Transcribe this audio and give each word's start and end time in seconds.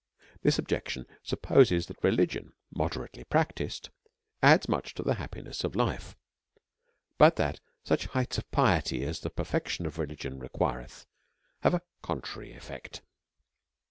This 0.41 0.57
objection 0.57 1.05
supposes 1.21 1.85
that 1.85 2.03
religion, 2.03 2.53
moderately 2.71 3.23
practised, 3.23 3.91
adds 4.41 4.67
much 4.67 4.95
to 4.95 5.03
the 5.03 5.13
happiness 5.13 5.63
of 5.63 5.75
life; 5.75 6.15
but 7.19 7.35
that 7.35 7.59
such 7.83 8.07
height 8.07 8.35
of 8.39 8.49
piety 8.49 9.03
as 9.03 9.19
the 9.19 9.29
perfection 9.29 9.85
of 9.85 9.99
religion 9.99 10.39
requireth, 10.39 11.05
has 11.59 11.75
a 11.75 11.83
contrary 12.01 12.51
cfl'ect. 12.59 13.01